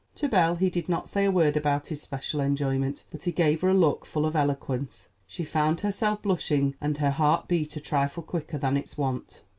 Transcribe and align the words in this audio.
To 0.15 0.27
Belle 0.27 0.55
he 0.55 0.71
did 0.71 0.89
not 0.89 1.07
say 1.07 1.25
a 1.25 1.31
word 1.31 1.55
about 1.55 1.89
his 1.89 2.01
special 2.01 2.41
enjoyment; 2.41 3.05
but 3.11 3.21
he 3.25 3.31
gave 3.31 3.61
her 3.61 3.69
a 3.69 3.73
look 3.75 4.03
full 4.03 4.25
of 4.25 4.35
eloquence. 4.35 5.09
She 5.27 5.43
found 5.43 5.81
herself 5.81 6.23
blushing, 6.23 6.73
and 6.81 6.97
her 6.97 7.11
heart 7.11 7.47
beat 7.47 7.75
a 7.75 7.79
trifle 7.79 8.23
quicker 8.23 8.57
than 8.57 8.77
its 8.77 8.97
wont. 8.97 9.43